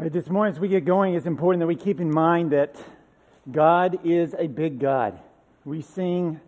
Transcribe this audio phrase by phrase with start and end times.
[0.00, 2.74] Right, this morning as we get going, it's important that we keep in mind that
[3.52, 5.20] God is a big God.
[5.66, 6.40] We sing,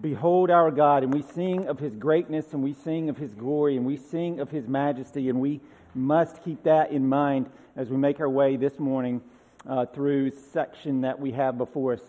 [0.00, 3.76] Behold our God, and we sing of his greatness, and we sing of his glory,
[3.76, 5.60] and we sing of his majesty, and we
[5.92, 9.20] must keep that in mind as we make our way this morning
[9.68, 12.02] uh, through section that we have before us.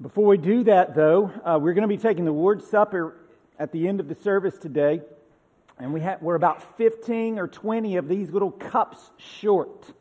[0.00, 3.14] Before we do that, though, uh, we're going to be taking the Lord's Supper
[3.58, 5.02] at the end of the service today,
[5.78, 9.92] and we have, we're about 15 or 20 of these little cups short.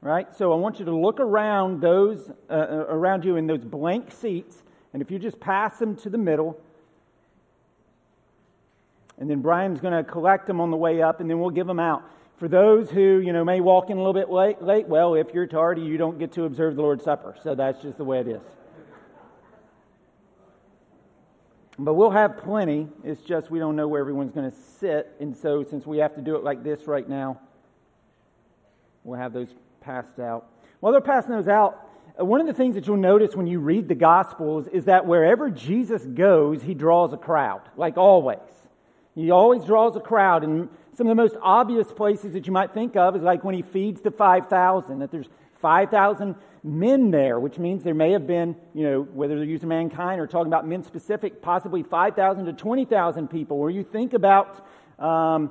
[0.00, 0.32] Right?
[0.36, 4.12] So I want you to look around those uh, uh, around you in those blank
[4.12, 6.60] seats, and if you just pass them to the middle,
[9.18, 11.66] and then Brian's going to collect them on the way up, and then we'll give
[11.66, 12.04] them out.
[12.36, 15.34] For those who you know may walk in a little bit late, late, well, if
[15.34, 17.34] you're tardy, you don't get to observe the Lord's Supper.
[17.42, 18.42] So that's just the way it is.
[21.76, 22.88] But we'll have plenty.
[23.02, 26.14] It's just we don't know where everyone's going to sit, and so since we have
[26.14, 27.40] to do it like this right now,
[29.02, 30.50] we'll have those passed out.
[30.80, 33.60] While they're passing those out, uh, one of the things that you'll notice when you
[33.60, 38.38] read the Gospels is that wherever Jesus goes, he draws a crowd, like always.
[39.14, 42.72] He always draws a crowd, and some of the most obvious places that you might
[42.72, 45.28] think of is like when he feeds the 5,000, that there's
[45.60, 50.20] 5,000 men there, which means there may have been, you know, whether they're using mankind
[50.20, 53.56] or talking about men specific, possibly 5,000 to 20,000 people.
[53.56, 54.64] Or you think about
[54.98, 55.50] um,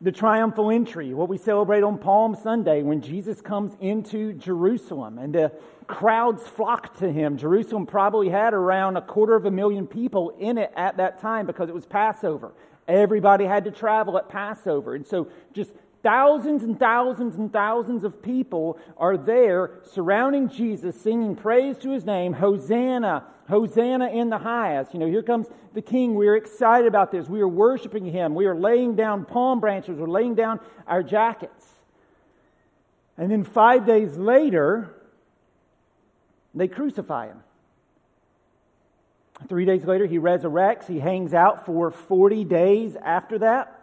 [0.00, 5.34] the triumphal entry, what we celebrate on Palm Sunday when Jesus comes into Jerusalem and
[5.34, 5.52] the
[5.86, 7.38] crowds flock to him.
[7.38, 11.46] Jerusalem probably had around a quarter of a million people in it at that time
[11.46, 12.52] because it was Passover.
[12.86, 14.94] Everybody had to travel at Passover.
[14.94, 15.72] And so just
[16.06, 22.04] thousands and thousands and thousands of people are there surrounding Jesus, singing praise to his
[22.04, 24.94] name, Hosanna, Hosanna in the highest.
[24.94, 26.14] You know, here comes the king.
[26.14, 27.28] We are excited about this.
[27.28, 28.36] We are worshiping him.
[28.36, 29.98] We are laying down palm branches.
[29.98, 31.66] We're laying down our jackets.
[33.18, 34.94] And then five days later,
[36.54, 37.42] they crucify him.
[39.48, 40.86] Three days later, he resurrects.
[40.86, 43.75] He hangs out for 40 days after that.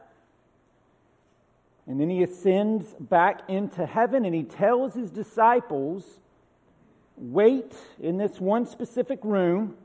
[1.88, 6.20] And then he ascends back into heaven and he tells his disciples
[7.16, 9.76] Wait in this one specific room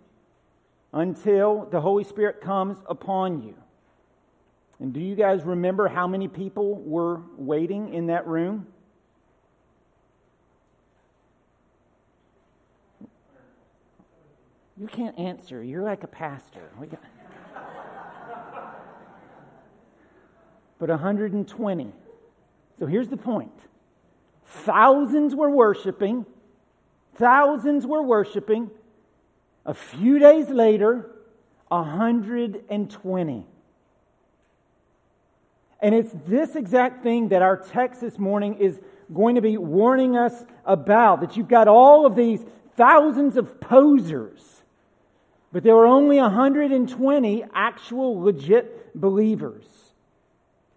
[0.92, 3.54] until the Holy Spirit comes upon you.
[4.80, 8.66] And do you guys remember how many people were waiting in that room?
[14.80, 15.62] You can't answer.
[15.62, 16.70] You're like a pastor.
[20.78, 21.92] But 120.
[22.78, 23.52] So here's the point
[24.44, 26.24] thousands were worshiping
[27.18, 28.70] Thousands were worshiping.
[29.66, 31.10] A few days later,
[31.66, 33.46] 120.
[35.80, 38.80] And it's this exact thing that our text this morning is
[39.12, 42.44] going to be warning us about that you've got all of these
[42.76, 44.62] thousands of posers,
[45.50, 49.64] but there were only 120 actual legit believers.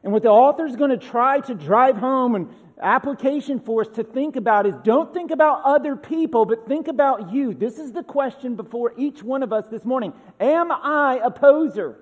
[0.03, 2.49] And what the author is going to try to drive home and
[2.81, 7.31] application for us to think about is don't think about other people, but think about
[7.31, 7.53] you.
[7.53, 10.13] This is the question before each one of us this morning.
[10.39, 11.97] Am I a poser?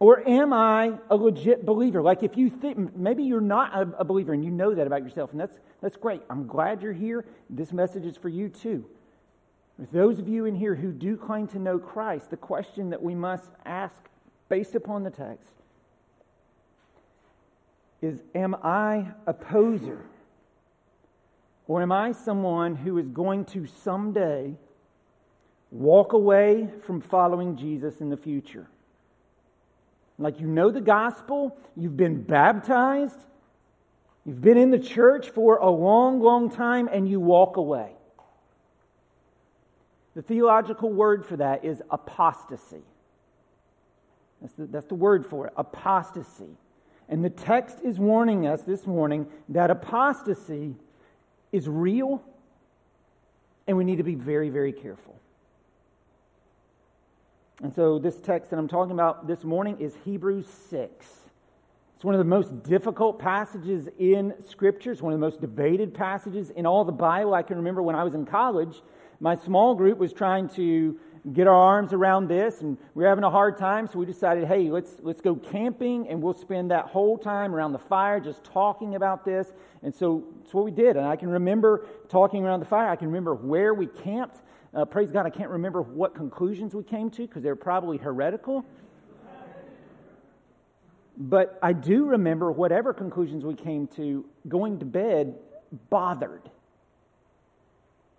[0.00, 2.00] Or am I a legit believer?
[2.00, 5.32] Like if you think maybe you're not a, believer and you know that about yourself,
[5.32, 6.22] and that's that's great.
[6.30, 7.24] I'm glad you're here.
[7.50, 8.84] This message is for you too.
[9.76, 13.02] With those of you in here who do claim to know Christ, the question that
[13.02, 14.07] we must ask
[14.48, 15.52] based upon the text
[18.00, 20.04] is Am I a poser?
[21.66, 24.54] Or am I someone who is going to someday
[25.70, 28.66] walk away from following Jesus in the future?
[30.18, 33.18] Like you know the gospel, you've been baptized,
[34.24, 37.90] you've been in the church for a long, long time, and you walk away.
[40.14, 42.82] The theological word for that is apostasy.
[44.40, 46.56] That's the, that's the word for it apostasy.
[47.08, 50.74] And the text is warning us this morning that apostasy
[51.52, 52.22] is real
[53.66, 55.14] and we need to be very, very careful.
[57.62, 61.06] And so, this text that I'm talking about this morning is Hebrews 6.
[61.96, 64.92] It's one of the most difficult passages in Scripture.
[64.92, 67.34] It's one of the most debated passages in all the Bible.
[67.34, 68.80] I can remember when I was in college,
[69.18, 70.96] my small group was trying to
[71.32, 74.46] get our arms around this and we are having a hard time so we decided
[74.46, 78.44] hey let's let's go camping and we'll spend that whole time around the fire just
[78.44, 79.52] talking about this.
[79.82, 82.88] And so that's what we did and i can remember talking around the fire.
[82.88, 84.40] I can remember where we camped.
[84.74, 87.98] Uh, praise god i can't remember what conclusions we came to because they were probably
[87.98, 88.64] heretical.
[91.18, 95.34] But I do remember, whatever conclusions we came to, going to bed
[95.90, 96.48] bothered.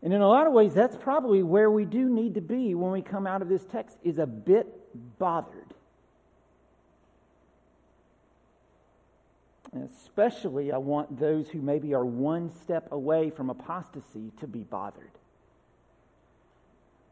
[0.02, 2.92] And in a lot of ways, that's probably where we do need to be when
[2.92, 4.68] we come out of this text, is a bit
[5.20, 5.74] bothered.
[9.72, 14.64] And especially, I want those who maybe are one step away from apostasy to be
[14.64, 15.12] bothered.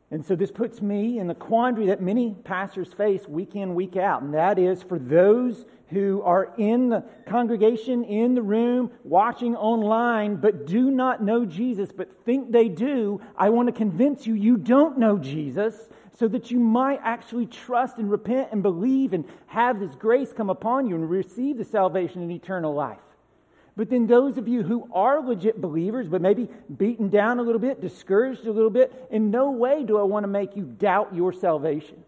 [0.09, 3.97] And so this puts me in the quandary that many pastors face week in, week
[3.97, 4.21] out.
[4.21, 10.37] And that is for those who are in the congregation, in the room, watching online,
[10.37, 13.19] but do not know Jesus, but think they do.
[13.37, 17.97] I want to convince you you don't know Jesus so that you might actually trust
[17.97, 22.21] and repent and believe and have this grace come upon you and receive the salvation
[22.21, 22.97] and eternal life.
[23.77, 27.61] But then those of you who are legit believers, but maybe beaten down a little
[27.61, 31.13] bit, discouraged a little bit, in no way do I want to make you doubt
[31.13, 32.03] your salvation.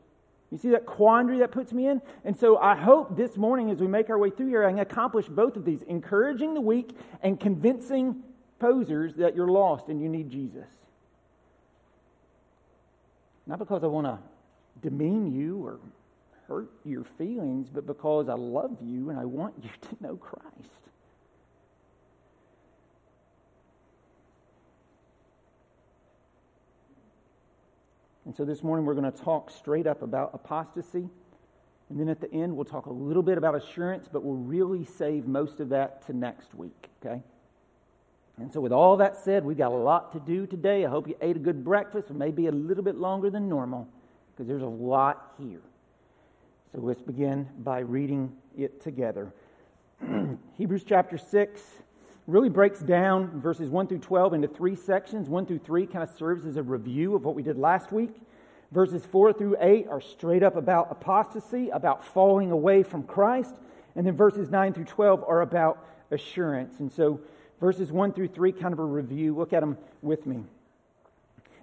[0.50, 2.02] You see that quandary that puts me in?
[2.26, 4.80] And so I hope this morning, as we make our way through here, I can
[4.80, 6.90] accomplish both of these encouraging the weak
[7.22, 8.24] and convincing
[8.58, 10.66] posers that you're lost and you need Jesus.
[13.46, 14.18] Not because I want to
[14.82, 15.80] demean you or
[16.48, 20.89] hurt your feelings, but because I love you and I want you to know Christ.
[28.30, 31.10] And so this morning we're going to talk straight up about apostasy.
[31.90, 34.86] And then at the end, we'll talk a little bit about assurance, but we'll really
[34.86, 37.24] save most of that to next week, okay?
[38.38, 40.86] And so, with all that said, we've got a lot to do today.
[40.86, 43.88] I hope you ate a good breakfast, maybe a little bit longer than normal,
[44.32, 45.64] because there's a lot here.
[46.72, 49.34] So, let's begin by reading it together.
[50.60, 51.62] Hebrews chapter 6
[52.30, 55.28] really breaks down verses 1 through 12 into three sections.
[55.28, 58.22] 1 through 3 kind of serves as a review of what we did last week.
[58.72, 63.56] Verses 4 through 8 are straight up about apostasy, about falling away from Christ.
[63.96, 66.80] And then verses 9 through 12 are about assurance.
[66.80, 67.20] And so
[67.60, 69.36] verses 1 through 3, kind of a review.
[69.36, 70.44] Look at them with me.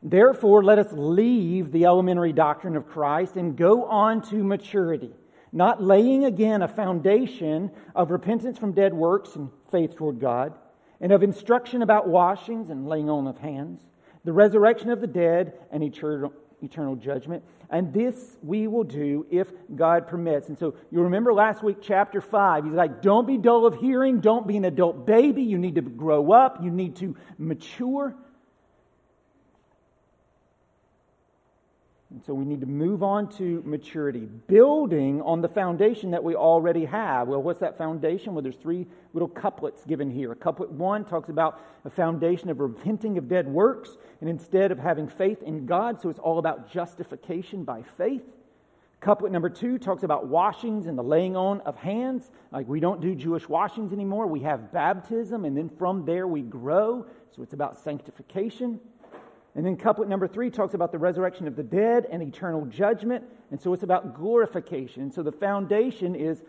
[0.02, 5.12] Therefore, let us leave the elementary doctrine of Christ and go on to maturity
[5.52, 10.54] not laying again a foundation of repentance from dead works and faith toward God,
[11.00, 13.80] and of instruction about washings and laying on of hands,
[14.24, 16.32] the resurrection of the dead and eternal,
[16.62, 17.42] eternal judgment.
[17.70, 20.48] And this we will do if God permits.
[20.48, 24.20] And so you remember last week, chapter 5, he's like, don't be dull of hearing,
[24.20, 25.42] don't be an adult baby.
[25.42, 28.14] You need to grow up, you need to mature.
[32.16, 36.34] And so we need to move on to maturity, building on the foundation that we
[36.34, 37.28] already have.
[37.28, 38.32] Well, what's that foundation?
[38.32, 40.34] Well, there's three little couplets given here.
[40.34, 45.08] Couplet one talks about a foundation of repenting of dead works, and instead of having
[45.08, 48.22] faith in God, so it's all about justification by faith.
[49.00, 52.30] Couplet number two talks about washings and the laying on of hands.
[52.50, 54.26] Like we don't do Jewish washings anymore.
[54.26, 57.04] We have baptism, and then from there we grow.
[57.32, 58.80] So it's about sanctification.
[59.56, 63.24] And then couplet number three talks about the resurrection of the dead and eternal judgment.
[63.50, 65.02] And so it's about glorification.
[65.02, 66.42] And so the foundation is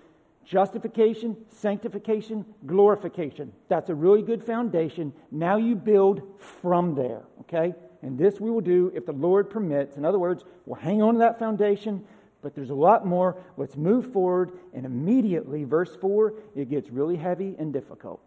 [0.43, 3.53] justification, sanctification, glorification.
[3.69, 5.13] That's a really good foundation.
[5.31, 6.21] Now you build
[6.61, 7.73] from there, okay?
[8.01, 9.95] And this we will do if the Lord permits.
[9.95, 12.03] In other words, we'll hang on to that foundation,
[12.41, 13.37] but there's a lot more.
[13.55, 14.51] Let's move forward.
[14.73, 18.19] And immediately, verse 4, it gets really heavy and difficult.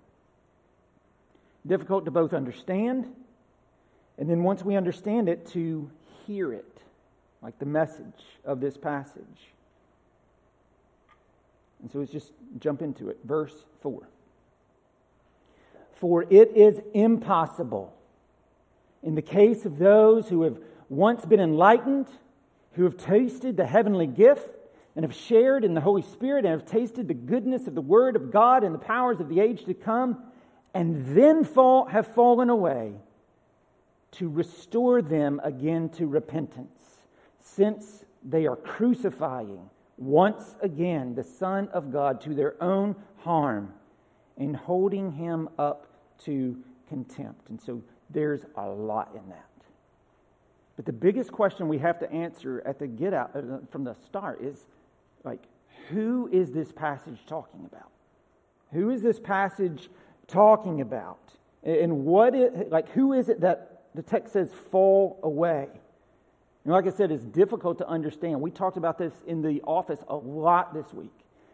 [1.66, 3.06] Difficult to both understand
[4.20, 5.90] and then once we understand it, to
[6.26, 6.78] hear it,
[7.40, 8.04] like the message
[8.44, 9.24] of this passage.
[11.80, 13.18] And so let's just jump into it.
[13.24, 14.06] Verse 4.
[15.94, 17.94] For it is impossible
[19.02, 20.58] in the case of those who have
[20.90, 22.08] once been enlightened,
[22.72, 24.54] who have tasted the heavenly gift,
[24.94, 28.16] and have shared in the Holy Spirit, and have tasted the goodness of the Word
[28.16, 30.22] of God and the powers of the age to come,
[30.74, 32.92] and then fall, have fallen away
[34.12, 36.80] to restore them again to repentance,
[37.40, 43.72] since they are crucifying once again the Son of God to their own harm
[44.36, 45.86] and holding him up
[46.24, 46.56] to
[46.88, 47.50] contempt.
[47.50, 49.44] And so there's a lot in that.
[50.76, 53.94] But the biggest question we have to answer at the get out uh, from the
[54.06, 54.66] start is
[55.24, 55.42] like,
[55.90, 57.90] who is this passage talking about?
[58.72, 59.90] Who is this passage
[60.26, 61.18] talking about?
[61.62, 65.68] And what is, like, who is it that the text says fall away.
[66.64, 68.40] And like I said, it's difficult to understand.
[68.40, 71.12] We talked about this in the office a lot this week.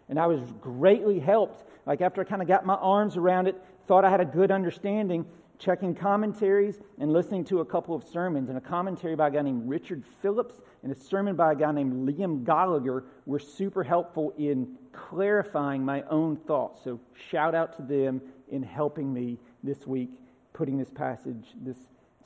[0.09, 1.65] And I was greatly helped.
[1.87, 4.51] Like after I kind of got my arms around it, thought I had a good
[4.51, 5.25] understanding,
[5.59, 8.49] checking commentaries and listening to a couple of sermons.
[8.49, 11.73] And a commentary by a guy named Richard Phillips and a sermon by a guy
[11.73, 16.83] named Liam Goligher were super helpful in clarifying my own thoughts.
[16.85, 17.01] So,
[17.31, 20.11] shout out to them in helping me this week
[20.57, 21.77] putting this passage, this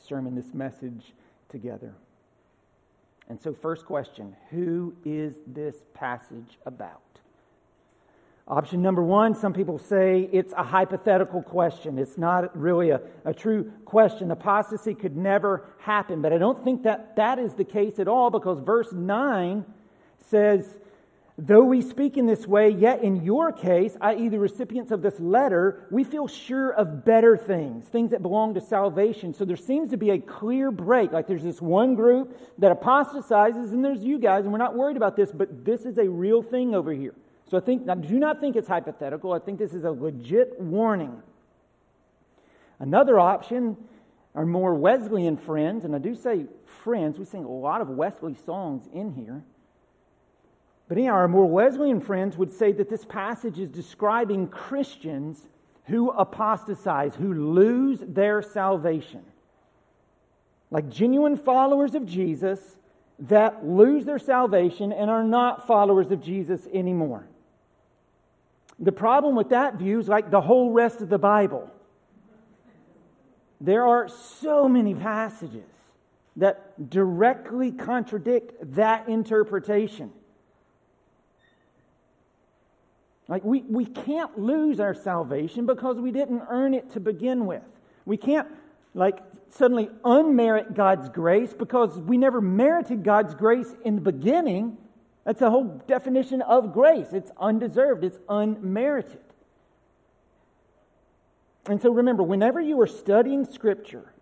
[0.07, 1.12] sermon, this message
[1.49, 1.95] together.
[3.28, 7.00] And so, first question Who is this passage about?
[8.49, 11.99] Option number one, some people say it's a hypothetical question.
[11.99, 14.33] It's not really a, a true question.
[14.33, 16.21] Apostasy could never happen.
[16.21, 19.64] But I don't think that that is the case at all because verse 9
[20.26, 20.78] says,
[21.42, 25.18] Though we speak in this way, yet in your case, i.e., the recipients of this
[25.18, 29.32] letter, we feel sure of better things, things that belong to salvation.
[29.32, 31.12] So there seems to be a clear break.
[31.12, 34.99] Like there's this one group that apostatizes, and there's you guys, and we're not worried
[34.99, 37.14] about this, but this is a real thing over here.
[37.50, 39.32] So I think, I do not think it's hypothetical.
[39.32, 41.23] I think this is a legit warning.
[42.80, 43.78] Another option
[44.35, 46.44] are more Wesleyan friends, and I do say
[46.85, 47.18] friends.
[47.18, 49.42] We sing a lot of Wesley songs in here.
[50.90, 55.47] But anyhow, our more Wesleyan friends would say that this passage is describing Christians
[55.85, 59.23] who apostatize, who lose their salvation.
[60.73, 62.59] Like genuine followers of Jesus
[63.20, 67.25] that lose their salvation and are not followers of Jesus anymore.
[68.80, 71.70] The problem with that view is like the whole rest of the Bible.
[73.61, 75.70] There are so many passages
[76.35, 80.11] that directly contradict that interpretation.
[83.30, 87.62] Like, we, we can't lose our salvation because we didn't earn it to begin with.
[88.04, 88.49] We can't,
[88.92, 89.20] like,
[89.50, 94.76] suddenly unmerit God's grace because we never merited God's grace in the beginning.
[95.25, 97.12] That's the whole definition of grace.
[97.12, 99.20] It's undeserved, it's unmerited.
[101.66, 104.12] And so remember, whenever you are studying Scripture,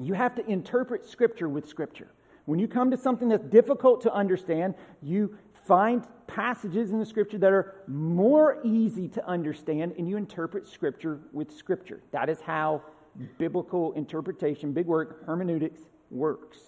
[0.00, 2.08] you have to interpret Scripture with Scripture.
[2.46, 7.38] When you come to something that's difficult to understand, you find passages in the Scripture
[7.38, 12.00] that are more easy to understand, and you interpret Scripture with Scripture.
[12.12, 12.82] That is how
[13.38, 15.80] biblical interpretation, big word, hermeneutics,
[16.10, 16.58] works.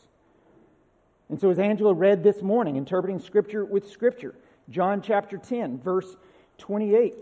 [1.28, 4.34] And so, as Angela read this morning, interpreting Scripture with Scripture,
[4.70, 6.16] John chapter 10, verse
[6.58, 7.14] 28.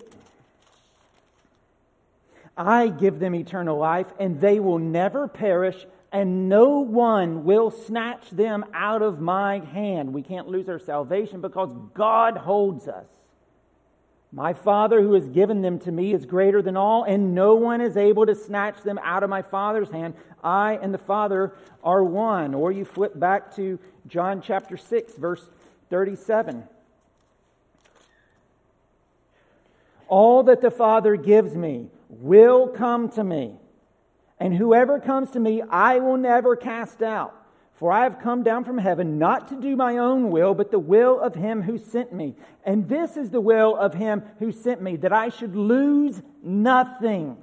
[2.56, 8.30] I give them eternal life, and they will never perish, and no one will snatch
[8.30, 10.14] them out of my hand.
[10.14, 13.09] We can't lose our salvation because God holds us.
[14.30, 17.80] My Father who has given them to me is greater than all, and no one
[17.80, 20.14] is able to snatch them out of my Father's hand.
[20.42, 21.52] I and the Father
[21.83, 22.54] are one.
[22.54, 25.49] Or you flip back to John chapter 6, verse
[25.90, 26.62] 37.
[30.06, 33.54] All that the Father gives me will come to me,
[34.44, 37.34] and whoever comes to me, I will never cast out.
[37.76, 40.78] For I have come down from heaven not to do my own will, but the
[40.78, 42.34] will of him who sent me.
[42.62, 47.38] And this is the will of him who sent me, that I should lose nothing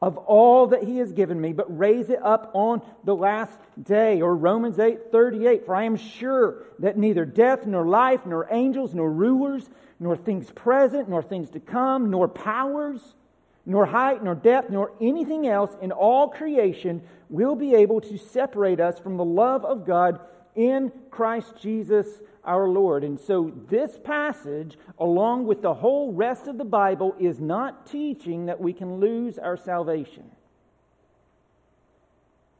[0.00, 4.20] of all that he has given me, but raise it up on the last day.
[4.20, 5.66] Or Romans 8 38.
[5.66, 9.68] For I am sure that neither death, nor life, nor angels, nor rulers,
[9.98, 13.16] nor things present, nor things to come, nor powers,
[13.68, 18.80] nor height, nor depth, nor anything else in all creation will be able to separate
[18.80, 20.20] us from the love of God
[20.56, 22.06] in Christ Jesus
[22.44, 23.04] our Lord.
[23.04, 28.46] And so, this passage, along with the whole rest of the Bible, is not teaching
[28.46, 30.24] that we can lose our salvation.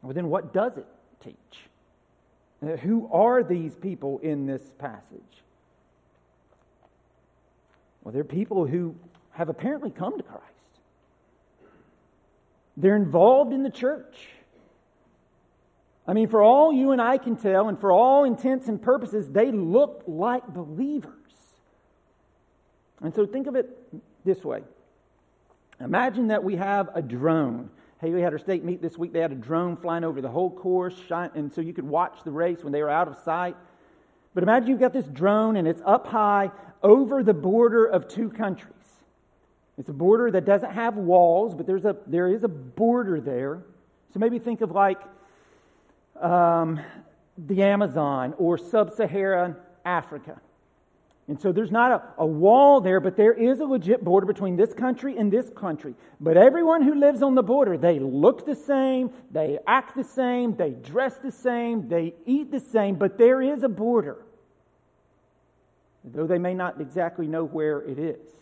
[0.03, 0.85] Well, then, what does it
[1.23, 1.35] teach?
[2.61, 5.01] Uh, who are these people in this passage?
[8.03, 8.93] Well, they're people who
[9.31, 10.43] have apparently come to Christ.
[12.79, 14.29] They're involved in the church.
[16.07, 19.29] I mean, for all you and I can tell, and for all intents and purposes,
[19.29, 21.13] they look like believers.
[23.01, 23.77] And so think of it
[24.25, 24.61] this way
[25.79, 27.69] Imagine that we have a drone.
[28.01, 29.11] We had our state meet this week.
[29.11, 32.31] They had a drone flying over the whole course, and so you could watch the
[32.31, 33.57] race when they were out of sight.
[34.33, 38.29] But imagine you've got this drone and it's up high over the border of two
[38.29, 38.73] countries.
[39.79, 43.63] It's a border that doesn't have walls, but there's a, there is a border there.
[44.13, 44.99] So maybe think of like
[46.19, 46.81] um,
[47.37, 49.55] the Amazon or sub Saharan
[49.85, 50.41] Africa.
[51.29, 54.57] And so there's not a, a, wall there, but there is a legit border between
[54.57, 55.93] this country and this country.
[56.19, 60.57] But everyone who lives on the border, they look the same, they act the same,
[60.57, 64.25] they dress the same, they eat the same, but there is a border.
[66.03, 68.38] Though they may not exactly know where it is.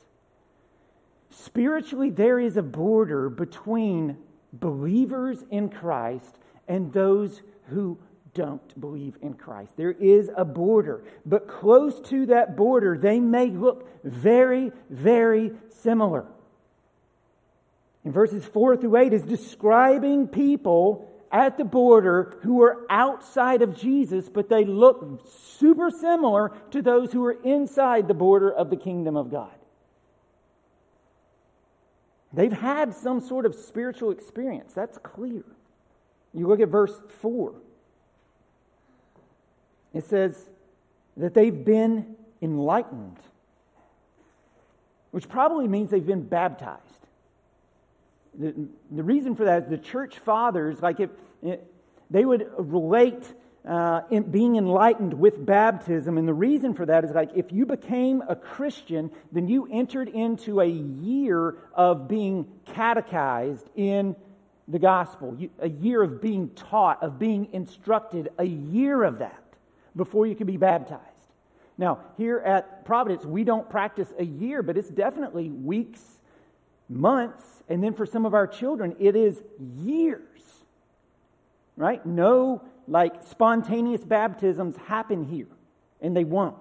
[1.29, 4.17] Spiritually, there is a border between
[4.53, 7.97] believers in Christ and those who
[8.33, 9.75] don't believe in Christ.
[9.75, 16.25] There is a border, but close to that border, they may look very, very similar.
[18.05, 23.75] In verses 4 through 8 is describing people at the border who are outside of
[23.75, 28.77] Jesus, but they look super similar to those who are inside the border of the
[28.77, 29.56] kingdom of God.
[32.33, 34.73] They've had some sort of spiritual experience.
[34.73, 35.43] That's clear.
[36.33, 37.53] You look at verse 4.
[39.93, 40.49] It says
[41.15, 43.17] that they've been enlightened,
[45.11, 46.83] which probably means they've been baptized.
[48.37, 48.53] The,
[48.91, 51.09] the reason for that is the church fathers, like if,
[52.09, 53.23] they would relate
[53.67, 56.17] uh, in being enlightened with baptism.
[56.17, 60.07] And the reason for that is like if you became a Christian, then you entered
[60.07, 64.15] into a year of being catechized in
[64.69, 69.43] the gospel, a year of being taught, of being instructed, a year of that
[69.95, 71.03] before you could be baptized.
[71.77, 76.01] Now, here at Providence, we don't practice a year, but it's definitely weeks,
[76.89, 80.21] months, and then for some of our children, it is years.
[81.75, 82.03] Right?
[82.05, 85.47] No like spontaneous baptisms happen here,
[86.01, 86.55] and they won't.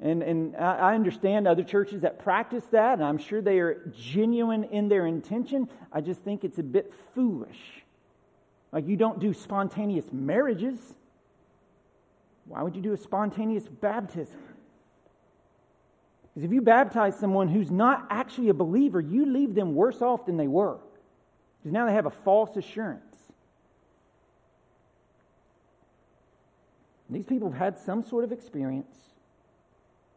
[0.00, 4.64] And, and I understand other churches that practice that, and I'm sure they are genuine
[4.64, 5.68] in their intention.
[5.92, 7.58] I just think it's a bit foolish.
[8.72, 10.76] Like, you don't do spontaneous marriages.
[12.46, 14.40] Why would you do a spontaneous baptism?
[16.34, 20.26] Because if you baptize someone who's not actually a believer, you leave them worse off
[20.26, 20.78] than they were.
[21.60, 23.11] Because now they have a false assurance.
[27.12, 28.96] These people have had some sort of experience,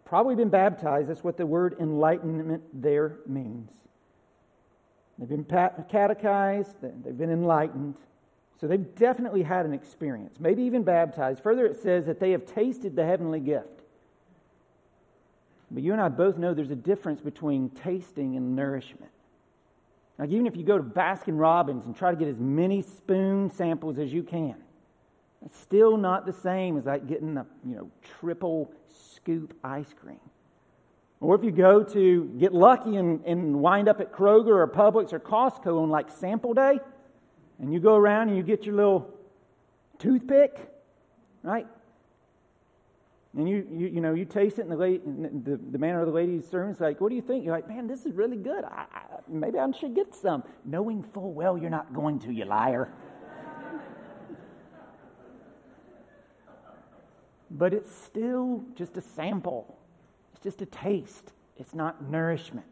[0.05, 1.09] probably been baptized.
[1.09, 3.71] That's what the word enlightenment there means.
[5.17, 7.95] They've been catechized, they've been enlightened.
[8.59, 11.43] So they've definitely had an experience, maybe even baptized.
[11.43, 13.81] Further, it says that they have tasted the heavenly gift.
[15.71, 19.11] But you and I both know there's a difference between tasting and nourishment.
[20.17, 23.49] Like, even if you go to Baskin Robbins and try to get as many spoon
[23.49, 24.55] samples as you can,
[25.45, 28.71] it's still not the same as like getting the, you know, triple
[29.15, 30.19] scoop ice cream.
[31.21, 35.13] Or if you go to get lucky and, and wind up at Kroger or Publix
[35.13, 36.79] or Costco on like sample day,
[37.60, 39.13] and you go around and you get your little
[39.97, 40.69] toothpick,
[41.41, 41.67] right?
[43.38, 46.05] And you, you, you know, you taste it, and the, lady, the, the man or
[46.05, 47.43] the lady serving is like, What do you think?
[47.43, 48.63] You're like, Man, this is really good.
[48.63, 50.43] I, I, maybe I should get some.
[50.63, 52.91] Knowing full well you're not going to, you liar.
[57.58, 59.78] But it's still just a sample,
[60.34, 62.65] it's just a taste, it's not nourishment.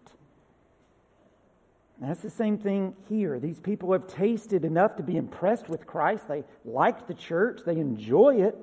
[1.99, 3.39] And that's the same thing here.
[3.39, 6.27] These people have tasted enough to be impressed with Christ.
[6.27, 8.57] They like the church, they enjoy it.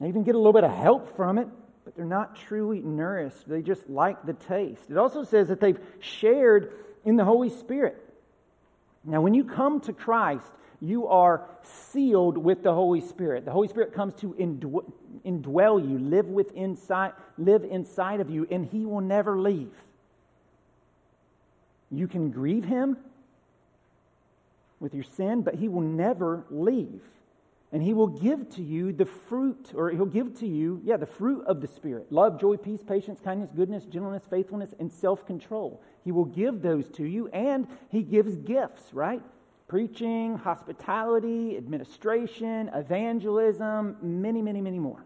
[0.00, 1.46] They even get a little bit of help from it,
[1.84, 3.48] but they're not truly nourished.
[3.48, 4.90] They just like the taste.
[4.90, 6.72] It also says that they've shared
[7.04, 8.02] in the Holy Spirit.
[9.04, 10.50] Now, when you come to Christ,
[10.82, 13.44] you are sealed with the Holy Spirit.
[13.44, 14.34] The Holy Spirit comes to
[15.24, 19.70] indwell you, live, with inside, live inside of you, and He will never leave.
[21.92, 22.96] You can grieve Him
[24.80, 27.00] with your sin, but He will never leave.
[27.70, 31.06] And He will give to you the fruit, or He'll give to you, yeah, the
[31.06, 35.80] fruit of the Spirit love, joy, peace, patience, kindness, goodness, gentleness, faithfulness, and self control.
[36.02, 39.22] He will give those to you, and He gives gifts, right?
[39.72, 45.02] Preaching, hospitality, administration, evangelism, many, many, many more.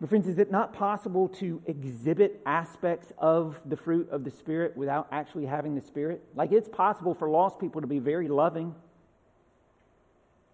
[0.00, 4.74] But, friends, is it not possible to exhibit aspects of the fruit of the Spirit
[4.74, 6.24] without actually having the Spirit?
[6.34, 8.74] Like, it's possible for lost people to be very loving,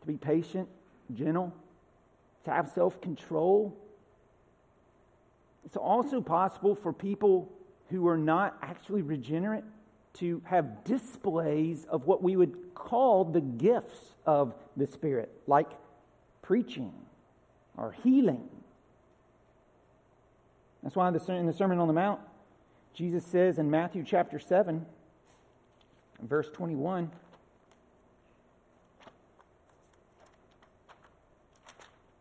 [0.01, 0.69] to be patient,
[1.15, 1.53] gentle,
[2.47, 3.79] to have self control.
[5.65, 7.49] It's also possible for people
[7.91, 9.63] who are not actually regenerate
[10.15, 15.71] to have displays of what we would call the gifts of the Spirit, like
[16.43, 16.93] preaching
[17.77, 18.49] or healing.
[20.83, 22.21] That's why in the Sermon on the Mount,
[22.95, 24.85] Jesus says in Matthew chapter 7,
[26.23, 27.11] verse 21,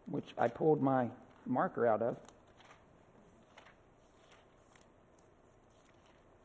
[0.08, 1.10] which I pulled my
[1.46, 2.18] marker out of.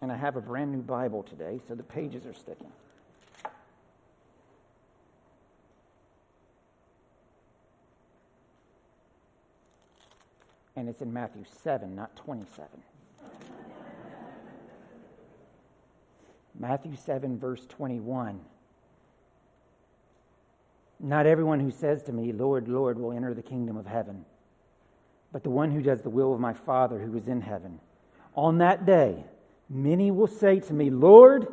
[0.05, 2.71] And I have a brand new Bible today, so the pages are sticking.
[10.77, 12.69] And it's in Matthew 7, not 27.
[16.61, 18.41] Matthew 7, verse 21.
[21.01, 24.27] Not everyone who says to me, Lord, Lord, will enter the kingdom of heaven,
[25.33, 27.81] but the one who does the will of my Father who is in heaven.
[28.35, 29.25] On that day,
[29.69, 31.49] many will say to me, Lord,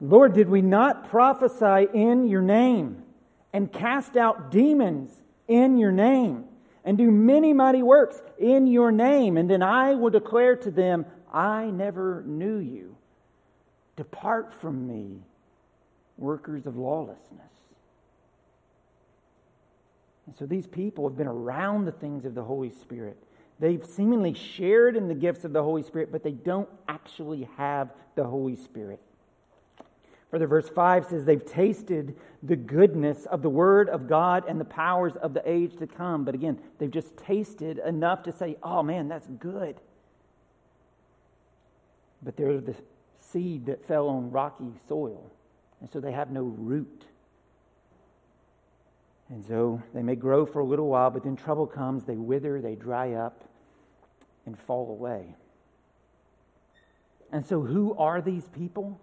[0.00, 3.02] Lord, did we not prophesy in your name
[3.52, 5.10] and cast out demons
[5.48, 6.44] in your name
[6.84, 9.36] and do many mighty works in your name?
[9.36, 12.96] And then I will declare to them, I never knew you.
[13.96, 15.18] Depart from me,
[16.16, 17.52] workers of lawlessness.
[20.26, 23.16] And so these people have been around the things of the Holy Spirit.
[23.60, 27.90] They've seemingly shared in the gifts of the Holy Spirit, but they don't actually have
[28.14, 29.00] the Holy Spirit.
[30.30, 34.64] Further, verse 5 says they've tasted the goodness of the Word of God and the
[34.64, 36.24] powers of the age to come.
[36.24, 39.76] But again, they've just tasted enough to say, oh man, that's good.
[42.22, 42.74] But they're the
[43.18, 45.32] seed that fell on rocky soil,
[45.80, 47.04] and so they have no root.
[49.30, 52.60] And so they may grow for a little while, but then trouble comes, they wither,
[52.60, 53.44] they dry up,
[54.46, 55.34] and fall away.
[57.30, 58.98] And so, who are these people?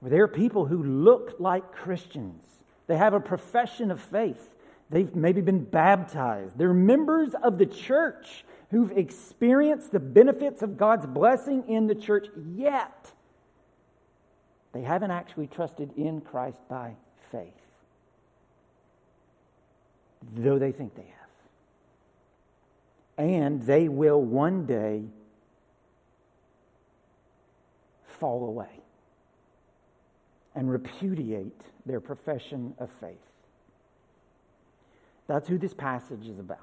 [0.00, 2.44] Well, they're people who look like Christians.
[2.88, 4.52] They have a profession of faith.
[4.90, 6.58] They've maybe been baptized.
[6.58, 12.26] They're members of the church who've experienced the benefits of God's blessing in the church,
[12.56, 13.12] yet
[14.72, 16.96] they haven't actually trusted in Christ by
[17.30, 17.61] faith
[20.34, 21.10] though they think they have.
[23.26, 25.02] And they will one day
[28.06, 28.80] fall away
[30.54, 33.16] and repudiate their profession of faith.
[35.26, 36.58] That's who this passage is about.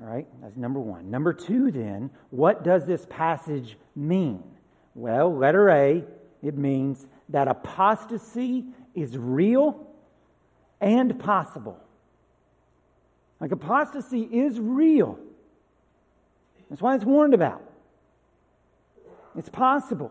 [0.00, 1.10] All right, that's number one.
[1.10, 4.42] Number two, then, what does this passage mean?
[4.94, 6.04] Well, letter A,
[6.42, 9.86] it means that apostasy is real
[10.80, 11.80] and possible.
[13.40, 15.18] Like apostasy is real.
[16.70, 17.62] That's why it's warned about.
[19.36, 20.10] It's possible.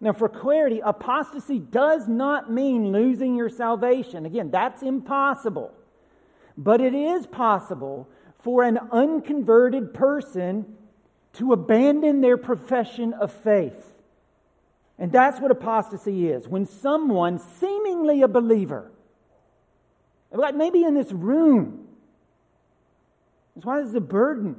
[0.00, 4.26] Now, for clarity, apostasy does not mean losing your salvation.
[4.26, 5.72] Again, that's impossible.
[6.58, 8.08] But it is possible
[8.40, 10.76] for an unconverted person
[11.34, 13.92] to abandon their profession of faith.
[14.98, 16.46] And that's what apostasy is.
[16.46, 18.90] When someone, seemingly a believer,
[20.30, 21.83] like maybe in this room,
[23.54, 24.56] that's why this is a burden.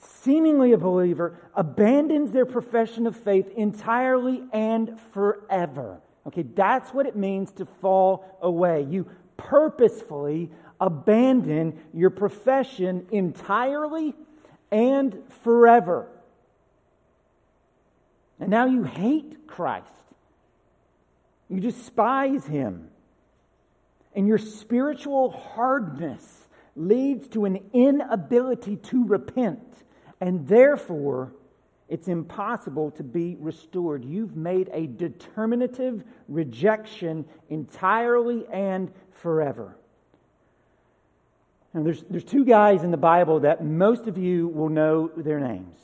[0.00, 6.00] Seemingly a believer abandons their profession of faith entirely and forever.
[6.26, 8.86] Okay, that's what it means to fall away.
[8.88, 14.14] You purposefully abandon your profession entirely
[14.70, 16.08] and forever.
[18.38, 19.86] And now you hate Christ.
[21.48, 22.88] You despise him.
[24.14, 26.41] And your spiritual hardness
[26.76, 29.84] leads to an inability to repent,
[30.20, 31.32] and therefore
[31.88, 34.04] it's impossible to be restored.
[34.04, 39.76] You've made a determinative rejection entirely and forever.
[41.74, 45.40] Now, there's, there's two guys in the Bible that most of you will know their
[45.40, 45.76] names.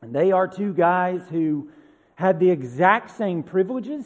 [0.00, 1.70] And they are two guys who
[2.14, 4.04] had the exact same privileges,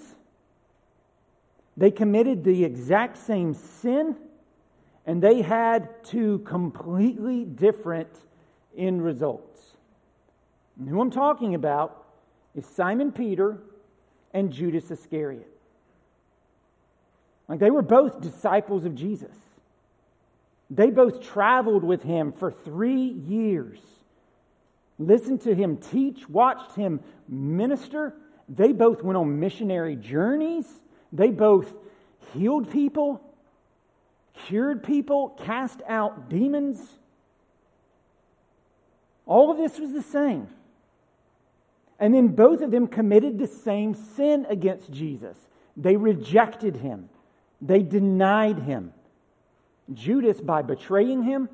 [1.76, 4.16] they committed the exact same sin
[5.06, 8.10] and they had two completely different
[8.76, 9.60] end results.
[10.78, 12.04] And who I'm talking about
[12.54, 13.58] is Simon Peter
[14.32, 15.48] and Judas Iscariot.
[17.48, 19.34] Like they were both disciples of Jesus.
[20.70, 23.78] They both traveled with him for three years,
[24.98, 28.14] listened to him teach, watched him minister.
[28.48, 30.66] They both went on missionary journeys.
[31.12, 31.74] They both
[32.32, 33.20] healed people
[34.34, 36.80] cured people, cast out demons.
[39.26, 40.48] All of this was the same.
[41.98, 45.36] And then both of them committed the same sin against Jesus.
[45.76, 47.08] They rejected him,
[47.60, 48.92] they denied him.
[49.92, 51.48] Judas by betraying him,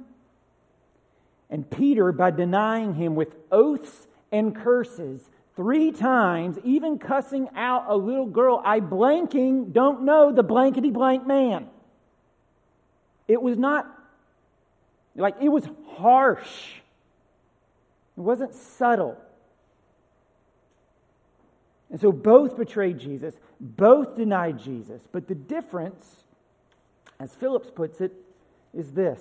[1.51, 7.97] and Peter by denying him with oaths and curses three times, even cussing out a
[7.97, 11.69] little girl I blanking don't know the blankety blank man.
[13.29, 13.87] It was not
[15.15, 16.73] like it was harsh.
[18.17, 19.17] It wasn't subtle.
[21.91, 25.03] And so both betrayed Jesus, both denied Jesus.
[25.13, 26.25] But the difference,
[27.21, 28.13] as Phillips puts it,
[28.75, 29.21] is this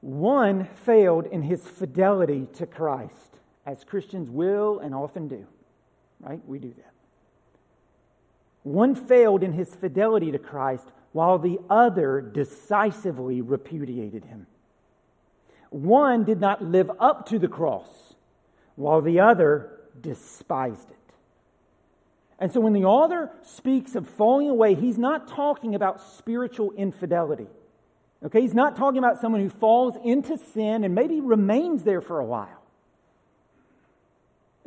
[0.00, 5.46] one failed in his fidelity to Christ, as Christians will and often do,
[6.20, 6.40] right?
[6.46, 6.92] We do that.
[8.62, 14.46] One failed in his fidelity to Christ while the other decisively repudiated him.
[15.70, 17.88] One did not live up to the cross
[18.76, 20.96] while the other despised it.
[22.38, 27.48] And so when the author speaks of falling away, he's not talking about spiritual infidelity.
[28.24, 32.18] Okay, he's not talking about someone who falls into sin and maybe remains there for
[32.18, 32.59] a while.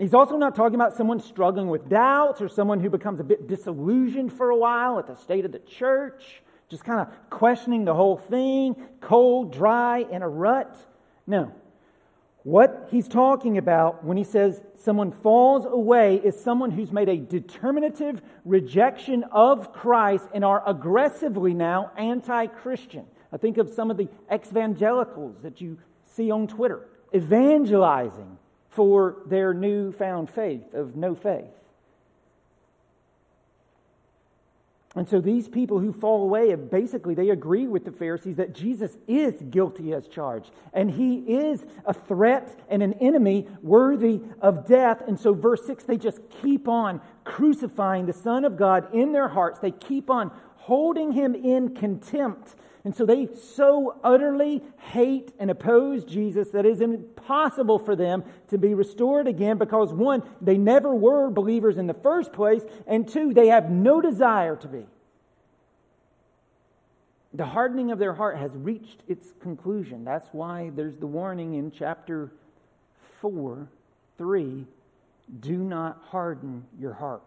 [0.04, 3.48] He's also not talking about someone struggling with doubts or someone who becomes a bit
[3.48, 7.94] disillusioned for a while at the state of the church, just kind of questioning the
[7.94, 10.76] whole thing, cold, dry, in a rut.
[11.26, 11.54] No.
[12.44, 17.16] What he's talking about when he says someone falls away is someone who's made a
[17.16, 23.06] determinative rejection of Christ and are aggressively now anti Christian.
[23.32, 28.38] I think of some of the evangelicals that you see on Twitter evangelizing
[28.76, 31.46] for their newfound faith of no faith.
[34.96, 38.96] And so these people who fall away, basically, they agree with the Pharisees that Jesus
[39.08, 40.52] is guilty as charged.
[40.72, 45.02] And he is a threat and an enemy worthy of death.
[45.08, 49.28] And so, verse 6, they just keep on crucifying the Son of God in their
[49.28, 49.60] hearts.
[49.60, 52.54] They keep on holding him in contempt
[52.86, 58.24] and so they so utterly hate and oppose Jesus that it is impossible for them
[58.50, 63.08] to be restored again because one, they never were believers in the first place, and
[63.08, 64.86] two, they have no desire to be.
[67.34, 70.04] The hardening of their heart has reached its conclusion.
[70.04, 72.32] That's why there's the warning in chapter
[73.22, 73.68] 4
[74.18, 74.66] 3
[75.40, 77.24] do not harden your heart.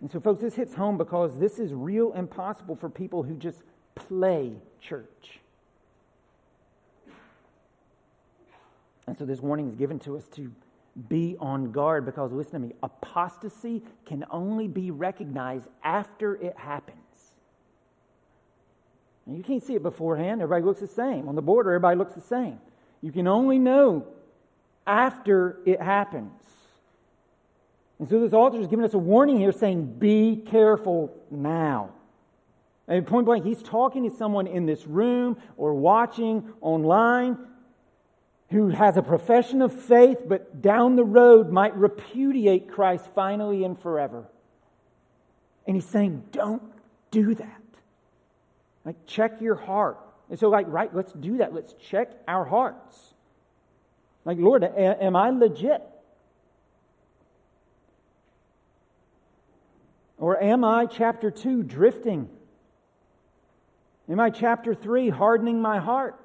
[0.00, 3.62] And so, folks, this hits home because this is real impossible for people who just
[3.94, 5.40] play church.
[9.06, 10.50] And so, this warning is given to us to
[11.08, 16.96] be on guard because, listen to me, apostasy can only be recognized after it happens.
[19.26, 20.40] And you can't see it beforehand.
[20.40, 21.28] Everybody looks the same.
[21.28, 22.58] On the border, everybody looks the same.
[23.02, 24.06] You can only know
[24.86, 26.32] after it happens.
[28.00, 31.90] And so this author is giving us a warning here saying, be careful now.
[32.88, 37.36] And point blank, he's talking to someone in this room or watching online
[38.48, 43.78] who has a profession of faith, but down the road might repudiate Christ finally and
[43.78, 44.24] forever.
[45.66, 46.62] And he's saying, don't
[47.10, 47.62] do that.
[48.84, 49.98] Like, check your heart.
[50.30, 51.54] And so, like, right, let's do that.
[51.54, 53.14] Let's check our hearts.
[54.24, 55.82] Like, Lord, am I legit?
[60.20, 62.28] Or am I, chapter 2, drifting?
[64.08, 66.22] Am I, chapter 3, hardening my heart?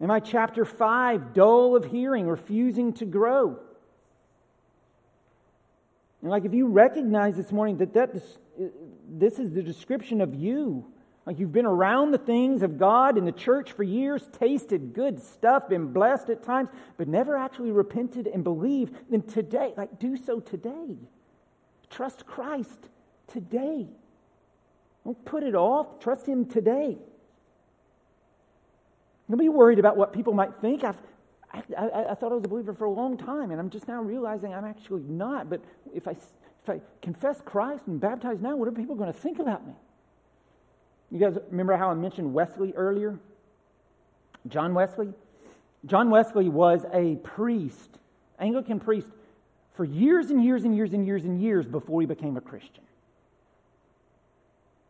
[0.00, 3.58] Am I, chapter 5, dull of hearing, refusing to grow?
[6.22, 8.14] And like if you recognize this morning that, that
[9.08, 10.86] this is the description of you,
[11.26, 15.20] like you've been around the things of God in the church for years, tasted good
[15.20, 20.16] stuff, been blessed at times, but never actually repented and believed, then today, like do
[20.16, 20.96] so today.
[21.90, 22.88] Trust Christ
[23.28, 23.86] today.
[25.04, 26.00] Don't put it off.
[26.00, 26.98] Trust Him today.
[29.28, 30.84] Don't be worried about what people might think.
[30.84, 30.98] I've,
[31.52, 33.88] I, I, I, thought I was a believer for a long time, and I'm just
[33.88, 35.50] now realizing I'm actually not.
[35.50, 35.62] But
[35.94, 39.38] if I, if I confess Christ and baptize now, what are people going to think
[39.38, 39.72] about me?
[41.10, 43.18] You guys remember how I mentioned Wesley earlier?
[44.48, 45.12] John Wesley?
[45.86, 47.98] John Wesley was a priest,
[48.38, 49.08] Anglican priest,
[49.76, 52.82] for years and years and years and years and years before he became a Christian.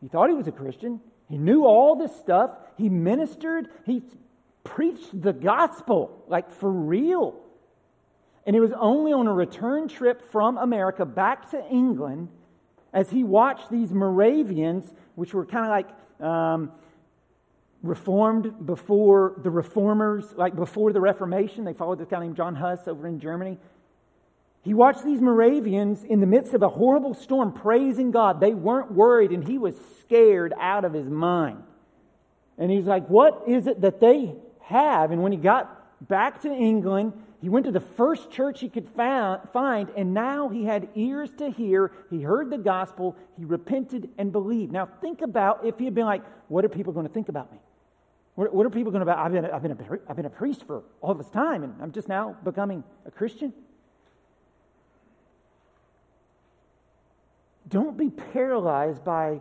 [0.00, 1.00] He thought he was a Christian.
[1.28, 2.52] He knew all this stuff.
[2.78, 3.68] He ministered.
[3.84, 4.02] He
[4.62, 7.34] preached the gospel, like for real.
[8.46, 12.28] And it was only on a return trip from America back to England
[12.92, 16.70] as he watched these Moravians, which were kind of like um,
[17.82, 21.64] reformed before the reformers, like before the Reformation.
[21.64, 23.58] They followed this guy named John Huss over in Germany.
[24.66, 28.40] He watched these Moravians in the midst of a horrible storm praising God.
[28.40, 31.62] They weren't worried, and he was scared out of his mind.
[32.58, 35.12] And he's like, What is it that they have?
[35.12, 38.88] And when he got back to England, he went to the first church he could
[38.88, 41.92] find, and now he had ears to hear.
[42.10, 44.72] He heard the gospel, he repented and believed.
[44.72, 47.52] Now, think about if he had been like, What are people going to think about
[47.52, 47.58] me?
[48.34, 49.24] What, are people going to about?
[49.24, 51.92] I've been, I've, been a, I've been a priest for all this time, and I'm
[51.92, 53.52] just now becoming a Christian.
[57.68, 59.40] Don't be paralyzed by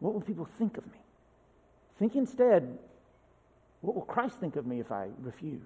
[0.00, 0.98] what will people think of me.
[1.98, 2.78] Think instead,
[3.80, 5.60] what will Christ think of me if I refuse?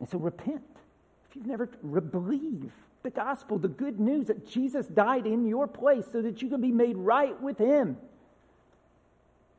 [0.00, 0.62] And so repent.
[1.30, 5.66] If you've never re- believe the gospel, the good news that Jesus died in your
[5.66, 7.96] place so that you can be made right with him.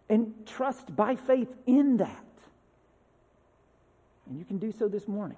[0.10, 2.26] And trust by faith in that.
[4.28, 5.38] And you can do so this morning.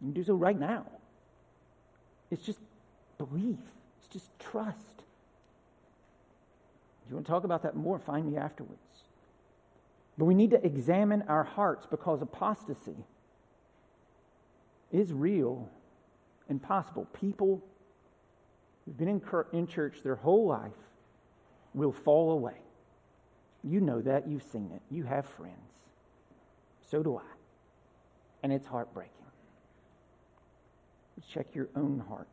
[0.00, 0.86] You can do so right now.
[2.30, 2.58] It's just
[3.18, 3.58] belief.
[3.98, 4.78] It's just trust.
[7.04, 8.80] If you want to talk about that more, find me afterwards.
[10.18, 12.96] But we need to examine our hearts because apostasy
[14.90, 15.68] is real
[16.48, 17.06] and possible.
[17.12, 17.62] People
[18.84, 20.72] who've been in, in church their whole life
[21.74, 22.56] will fall away.
[23.62, 24.26] You know that.
[24.28, 24.80] You've seen it.
[24.90, 25.54] You have friends.
[26.90, 27.22] So do I.
[28.42, 29.15] And it's heartbreaking.
[31.32, 32.28] Check your own heart.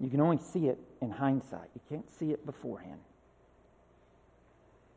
[0.00, 3.00] You can only see it in hindsight, you can't see it beforehand.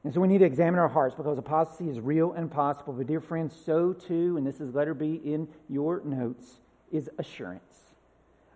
[0.03, 2.93] And so we need to examine our hearts because apostasy is real and possible.
[2.93, 6.59] But, dear friends, so too, and this is letter B in your notes,
[6.91, 7.81] is assurance.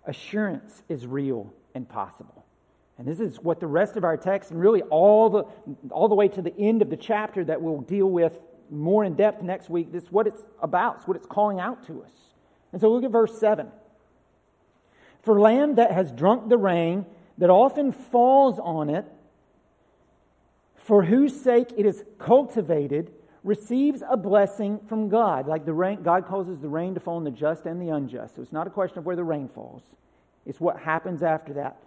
[0.05, 2.45] Assurance is real and possible.
[2.99, 5.43] And this is what the rest of our text, and really all the,
[5.89, 9.15] all the way to the end of the chapter that we'll deal with more in
[9.15, 12.11] depth next week, this is what it's about, it's what it's calling out to us.
[12.71, 13.67] And so look at verse 7.
[15.29, 17.05] For land that has drunk the rain
[17.37, 19.05] that often falls on it,
[20.73, 23.11] for whose sake it is cultivated,
[23.43, 25.45] receives a blessing from God.
[25.45, 28.37] Like the rain, God causes the rain to fall on the just and the unjust.
[28.37, 29.83] So it's not a question of where the rain falls,
[30.47, 31.77] it's what happens after that.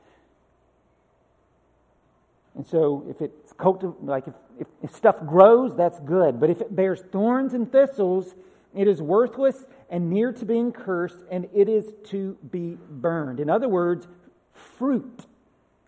[2.55, 6.38] And so if it's cultivated, like if, if, if stuff grows, that's good.
[6.38, 8.37] But if it bears thorns and thistles,
[8.75, 13.41] it is worthless and near to being cursed, and it is to be burned.
[13.41, 14.09] In other words,
[14.55, 15.27] fruit,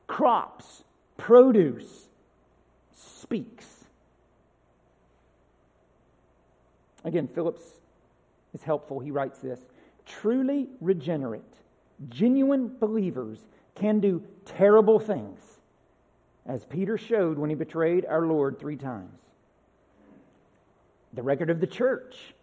[0.06, 0.84] crops,
[1.16, 2.08] produce
[2.92, 3.66] speaks.
[7.04, 7.62] Again, Phillips
[8.52, 9.00] is helpful.
[9.00, 9.60] He writes this
[10.06, 11.42] Truly regenerate,
[12.10, 13.38] genuine believers
[13.74, 15.40] can do terrible things,
[16.46, 19.18] as Peter showed when he betrayed our Lord three times.
[21.14, 22.34] The record of the church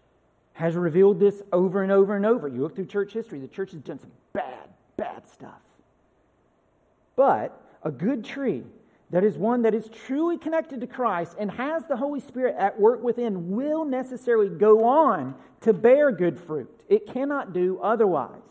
[0.54, 2.48] has revealed this over and over and over.
[2.48, 5.62] You look through church history, the church has done some bad, bad stuff.
[7.16, 8.64] But a good tree
[9.12, 12.80] that is one that is truly connected to Christ and has the Holy Spirit at
[12.80, 16.70] work within will necessarily go on to bear good fruit.
[16.88, 18.42] It cannot do otherwise.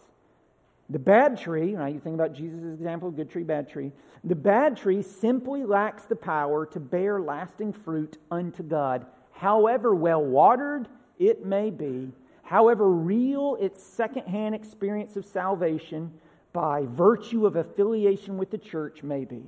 [0.91, 1.95] The bad tree, right?
[1.95, 3.93] You think about Jesus' example, good tree, bad tree.
[4.25, 10.23] The bad tree simply lacks the power to bear lasting fruit unto God, however well
[10.23, 10.89] watered
[11.21, 12.11] it may be,
[12.43, 16.13] however real its secondhand experience of salvation
[16.53, 19.45] by virtue of affiliation with the church may be.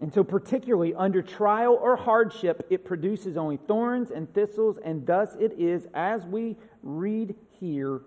[0.00, 5.34] And so, particularly under trial or hardship, it produces only thorns and thistles, and thus
[5.34, 8.00] it is, as we read here,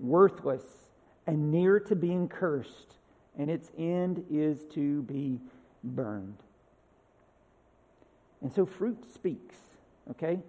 [0.00, 0.64] worthless
[1.26, 2.96] and near to being cursed,
[3.38, 5.40] and its end is to be
[5.84, 6.42] burned.
[8.42, 9.54] And so, fruit speaks,
[10.10, 10.40] okay?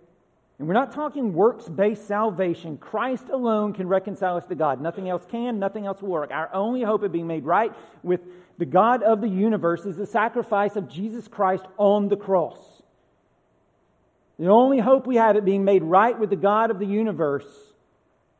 [0.60, 2.78] And we're not talking works based salvation.
[2.78, 4.82] Christ alone can reconcile us to God.
[4.82, 6.32] Nothing else can, nothing else will work.
[6.32, 8.22] Our only hope of being made right with
[8.58, 12.58] the God of the universe is the sacrifice of Jesus Christ on the cross.
[14.39, 17.48] The only hope we have of being made right with the God of the universe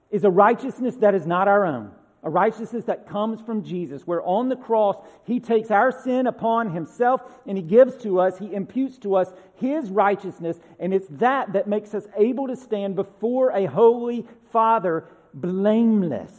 [0.10, 1.92] is a righteousness that is not our own
[2.28, 6.72] a righteousness that comes from Jesus, where on the cross he takes our sin upon
[6.72, 11.54] himself and he gives to us, he imputes to us his righteousness, and it's that
[11.54, 16.34] that makes us able to stand before a holy Father blameless.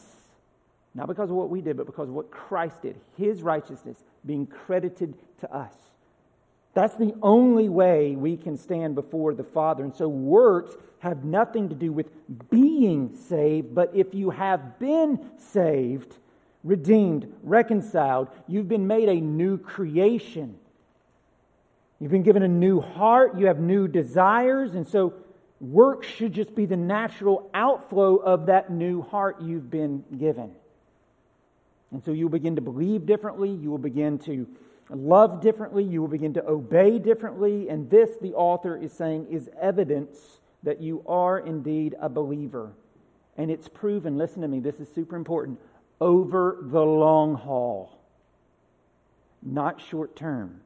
[0.94, 3.96] Not because of what we did, but because of what Christ did, his righteousness
[4.26, 5.72] being credited to us.
[6.78, 9.82] That's the only way we can stand before the Father.
[9.82, 12.06] And so works have nothing to do with
[12.50, 16.14] being saved, but if you have been saved,
[16.62, 20.56] redeemed, reconciled, you've been made a new creation.
[21.98, 25.14] You've been given a new heart, you have new desires, and so
[25.60, 30.52] work should just be the natural outflow of that new heart you've been given.
[31.90, 34.46] And so you'll begin to believe differently, you will begin to
[34.90, 39.50] love differently, you will begin to obey differently, and this, the author is saying, is
[39.60, 40.18] evidence
[40.62, 42.72] that you are indeed a believer.
[43.36, 45.58] And it's proven, listen to me, this is super important,
[46.00, 47.98] over the long haul,
[49.42, 50.60] not short term.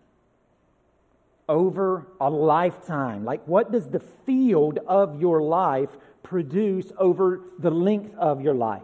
[1.48, 3.24] Over a lifetime.
[3.24, 5.90] Like, what does the field of your life
[6.22, 8.82] produce over the length of your life?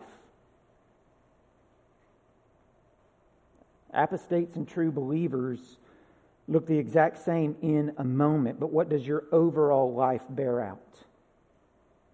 [3.99, 5.76] Apostates and true believers
[6.46, 10.80] look the exact same in a moment, but what does your overall life bear out?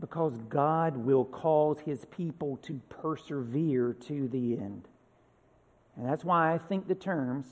[0.01, 4.89] Because God will cause his people to persevere to the end.
[5.97, 7.47] And that's why I think the terms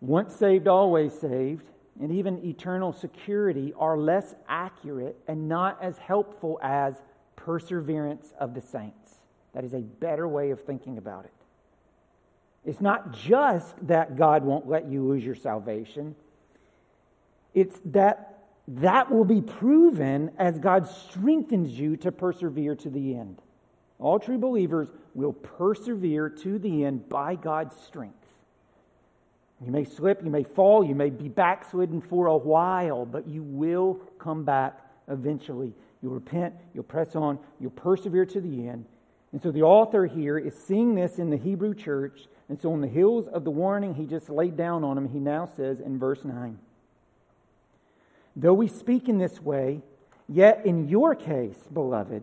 [0.00, 1.68] once saved, always saved,
[2.00, 7.02] and even eternal security are less accurate and not as helpful as
[7.36, 9.16] perseverance of the saints.
[9.54, 11.37] That is a better way of thinking about it.
[12.68, 16.14] It's not just that God won't let you lose your salvation,
[17.54, 23.40] it's that that will be proven as God strengthens you to persevere to the end.
[23.98, 28.14] All true believers will persevere to the end by God's strength.
[29.64, 33.42] You may slip, you may fall, you may be backslidden for a while, but you
[33.44, 35.72] will come back eventually.
[36.02, 38.84] You'll repent, you'll press on, you'll persevere to the end.
[39.32, 42.26] And so the author here is seeing this in the Hebrew church.
[42.48, 45.18] And so, on the heels of the warning he just laid down on them, he
[45.18, 46.58] now says in verse 9
[48.36, 49.82] Though we speak in this way,
[50.28, 52.22] yet in your case, beloved,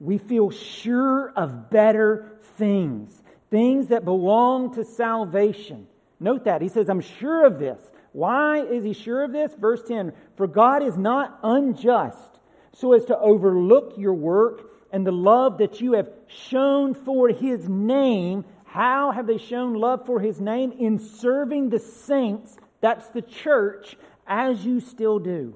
[0.00, 3.20] we feel sure of better things,
[3.50, 5.88] things that belong to salvation.
[6.20, 6.62] Note that.
[6.62, 7.80] He says, I'm sure of this.
[8.12, 9.52] Why is he sure of this?
[9.54, 12.38] Verse 10 For God is not unjust
[12.72, 17.68] so as to overlook your work and the love that you have shown for his
[17.68, 18.44] name.
[18.64, 20.72] How have they shown love for his name?
[20.72, 25.54] In serving the saints, that's the church, as you still do.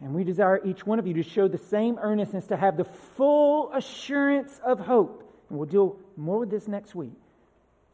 [0.00, 2.84] And we desire each one of you to show the same earnestness, to have the
[2.84, 5.30] full assurance of hope.
[5.48, 7.12] And we'll deal more with this next week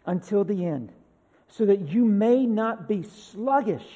[0.07, 0.93] until the end,
[1.49, 3.87] so that you may not be sluggish,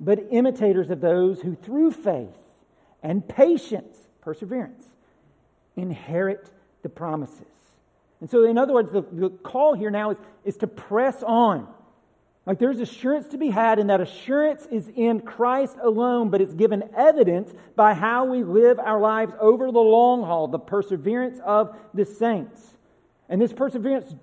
[0.00, 2.36] but imitators of those who through faith
[3.02, 4.84] and patience, perseverance,
[5.76, 6.50] inherit
[6.82, 7.46] the promises.
[8.20, 11.66] And so, in other words, the, the call here now is, is to press on
[12.46, 16.54] like there's assurance to be had, and that assurance is in Christ alone, but it's
[16.54, 21.76] given evidence by how we live our lives over the long haul, the perseverance of
[21.92, 22.64] the saints.
[23.28, 24.14] And this perseverance,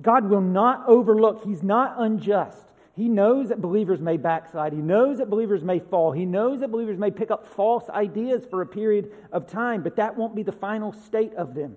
[0.00, 1.42] God will not overlook.
[1.44, 2.58] He's not unjust.
[2.96, 4.72] He knows that believers may backslide.
[4.72, 6.12] He knows that believers may fall.
[6.12, 9.96] He knows that believers may pick up false ideas for a period of time, but
[9.96, 11.76] that won't be the final state of them.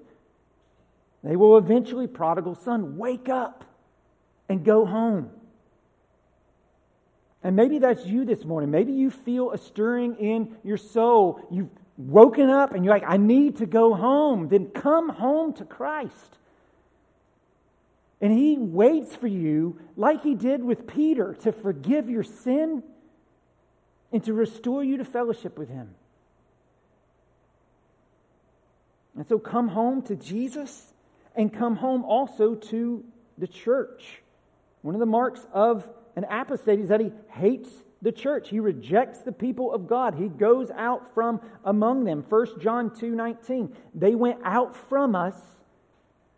[1.24, 3.66] They will eventually, prodigal son, wake up
[4.48, 5.32] and go home.
[7.44, 8.70] And maybe that's you this morning.
[8.70, 11.40] Maybe you feel a stirring in your soul.
[11.50, 14.50] You've woken up and you're like, I need to go home.
[14.50, 16.38] Then come home to Christ.
[18.20, 22.84] And He waits for you, like He did with Peter, to forgive your sin
[24.12, 25.96] and to restore you to fellowship with Him.
[29.16, 30.94] And so come home to Jesus
[31.36, 33.04] and come home also to
[33.38, 34.22] the church.
[34.82, 37.70] One of the marks of an apostate is that he hates
[38.02, 38.50] the church.
[38.50, 40.16] He rejects the people of God.
[40.16, 42.24] He goes out from among them.
[42.28, 43.76] 1 John 2 19.
[43.96, 45.36] They went out from us,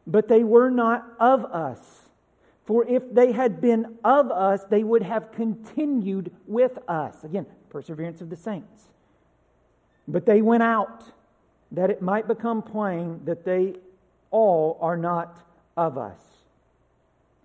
[0.08, 1.80] but they were not of us.
[2.66, 7.24] For if they had been of us, they would have continued with us.
[7.24, 8.90] Again, perseverance of the saints.
[10.08, 11.04] But they went out
[11.72, 13.76] that it might become plain that they
[14.32, 15.40] all are not
[15.78, 16.20] of us.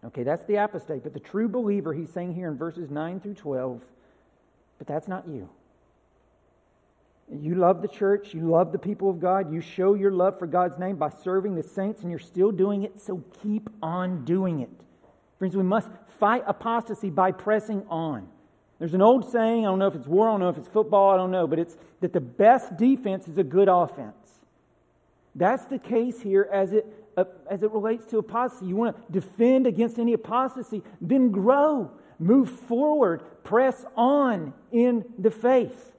[0.05, 1.03] Okay, that's the apostate.
[1.03, 3.81] But the true believer, he's saying here in verses 9 through 12,
[4.79, 5.49] but that's not you.
[7.33, 10.47] You love the church, you love the people of God, you show your love for
[10.47, 14.61] God's name by serving the saints, and you're still doing it, so keep on doing
[14.61, 14.71] it.
[15.39, 18.29] Friends, we must fight apostasy by pressing on.
[18.79, 20.69] There's an old saying, I don't know if it's war, I don't know if it's
[20.69, 24.41] football, I don't know, but it's that the best defense is a good offense.
[25.35, 28.67] That's the case here as it uh, as it relates to apostasy.
[28.67, 35.31] You want to defend against any apostasy, then grow, move forward, press on in the
[35.31, 35.93] faith.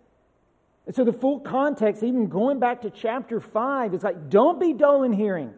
[0.86, 4.74] And so the full context, even going back to chapter 5, is like don't be
[4.74, 5.54] dull in hearing.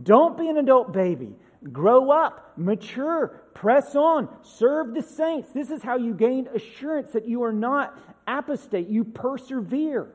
[0.00, 1.34] Don't be an adult baby.
[1.72, 5.50] Grow up, mature, press on, serve the saints.
[5.52, 8.88] This is how you gain assurance that you are not apostate.
[8.88, 10.08] You persevere.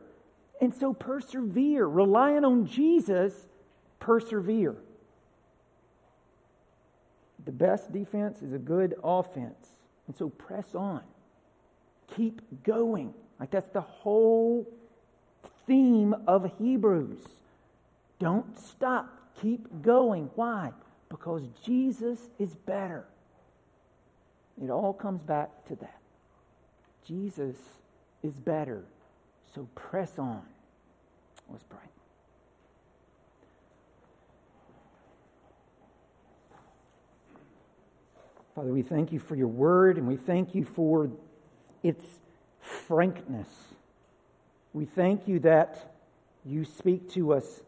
[0.61, 3.33] And so persevere, relying on Jesus
[3.99, 4.77] persevere.
[7.43, 9.67] The best defense is a good offense.
[10.07, 11.01] And so press on.
[12.15, 13.13] Keep going.
[13.39, 14.67] Like that's the whole
[15.67, 17.19] theme of Hebrews.
[18.19, 19.09] Don't stop.
[19.41, 20.29] Keep going.
[20.35, 20.71] Why?
[21.09, 23.05] Because Jesus is better.
[24.61, 25.99] It all comes back to that.
[27.05, 27.57] Jesus
[28.23, 28.83] is better.
[29.53, 30.41] So press on.
[31.49, 31.79] Let's pray.
[38.55, 41.09] Father, we thank you for your word and we thank you for
[41.85, 42.03] its
[42.59, 43.47] frankness.
[44.73, 45.93] We thank you that
[46.43, 47.61] you speak to us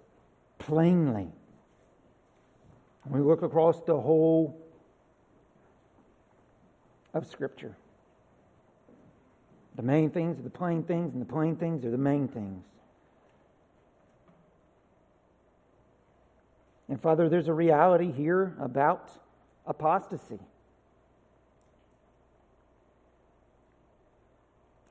[0.57, 1.27] plainly.
[3.05, 4.59] We look across the whole
[7.13, 7.75] of Scripture.
[9.75, 12.63] The main things are the plain things, and the plain things are the main things.
[16.89, 19.11] And Father, there's a reality here about
[19.67, 20.39] apostasy.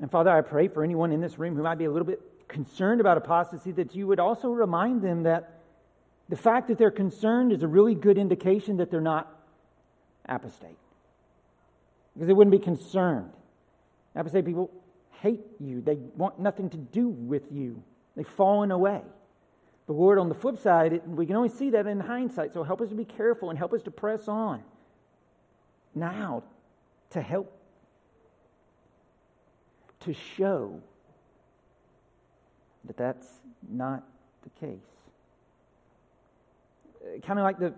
[0.00, 2.20] And Father, I pray for anyone in this room who might be a little bit
[2.48, 5.60] concerned about apostasy that you would also remind them that
[6.28, 9.32] the fact that they're concerned is a really good indication that they're not
[10.28, 10.76] apostate.
[12.14, 13.30] Because they wouldn't be concerned.
[14.14, 14.70] Apostate people
[15.20, 17.82] hate you, they want nothing to do with you,
[18.16, 19.02] they've fallen away.
[19.86, 22.52] The Lord, on the flip side, it, we can only see that in hindsight.
[22.52, 24.62] So help us to be careful and help us to press on
[25.96, 26.42] now
[27.10, 27.55] to help
[30.06, 30.80] to show
[32.84, 33.26] that that's
[33.68, 34.02] not
[34.42, 34.78] the case.
[37.24, 37.74] Kind of like the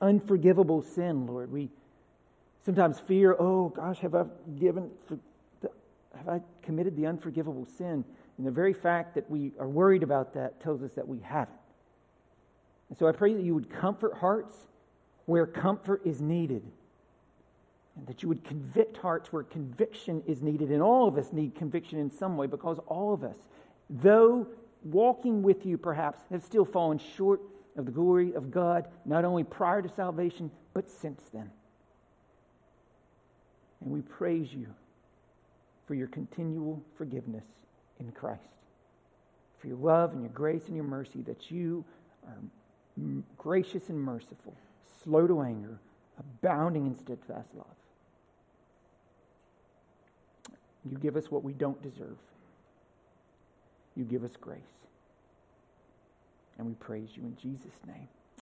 [0.00, 1.50] unforgivable sin, Lord.
[1.50, 1.70] We
[2.64, 4.24] sometimes fear, oh gosh, have I
[4.58, 4.90] given,
[5.60, 8.04] have I committed the unforgivable sin?
[8.36, 11.56] And the very fact that we are worried about that tells us that we haven't.
[12.88, 14.54] And so I pray that you would comfort hearts
[15.26, 16.62] where comfort is needed.
[17.98, 20.70] And that you would convict hearts where conviction is needed.
[20.70, 23.36] And all of us need conviction in some way because all of us,
[23.90, 24.46] though
[24.84, 27.40] walking with you perhaps, have still fallen short
[27.76, 31.50] of the glory of God, not only prior to salvation, but since then.
[33.80, 34.68] And we praise you
[35.86, 37.44] for your continual forgiveness
[37.98, 38.42] in Christ,
[39.58, 41.84] for your love and your grace and your mercy, that you
[42.26, 42.38] are
[43.36, 44.54] gracious and merciful,
[45.02, 45.78] slow to anger,
[46.18, 47.66] abounding in steadfast love.
[50.84, 52.16] You give us what we don't deserve.
[53.96, 54.60] You give us grace.
[56.56, 58.08] And we praise you in Jesus' name.